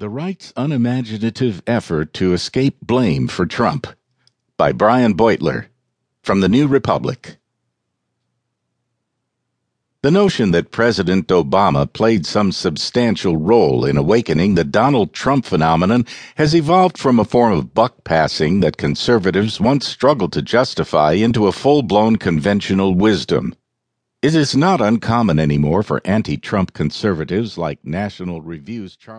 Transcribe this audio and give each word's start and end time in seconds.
The 0.00 0.08
Right's 0.08 0.50
Unimaginative 0.56 1.62
Effort 1.66 2.14
to 2.14 2.32
Escape 2.32 2.78
Blame 2.80 3.28
for 3.28 3.44
Trump 3.44 3.86
by 4.56 4.72
Brian 4.72 5.14
Beutler 5.14 5.66
from 6.22 6.40
the 6.40 6.48
New 6.48 6.66
Republic. 6.66 7.36
The 10.00 10.10
notion 10.10 10.52
that 10.52 10.70
President 10.70 11.28
Obama 11.28 11.84
played 11.92 12.24
some 12.24 12.50
substantial 12.50 13.36
role 13.36 13.84
in 13.84 13.98
awakening 13.98 14.54
the 14.54 14.64
Donald 14.64 15.12
Trump 15.12 15.44
phenomenon 15.44 16.06
has 16.36 16.54
evolved 16.54 16.96
from 16.96 17.20
a 17.20 17.24
form 17.26 17.52
of 17.52 17.74
buck 17.74 18.02
passing 18.02 18.60
that 18.60 18.78
conservatives 18.78 19.60
once 19.60 19.86
struggled 19.86 20.32
to 20.32 20.40
justify 20.40 21.12
into 21.12 21.46
a 21.46 21.52
full 21.52 21.82
blown 21.82 22.16
conventional 22.16 22.94
wisdom. 22.94 23.54
It 24.22 24.34
is 24.34 24.54
not 24.54 24.80
uncommon 24.80 25.38
anymore 25.38 25.82
for 25.82 26.02
anti 26.06 26.38
Trump 26.38 26.74
conservatives 26.74 27.58
like 27.58 27.84
National 27.84 28.42
Review's 28.42 28.94
Charles 28.94 29.18